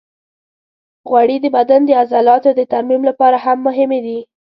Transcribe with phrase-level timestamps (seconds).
[1.09, 4.19] غوړې د بدن د عضلاتو د ترمیم لپاره هم مهمې دي.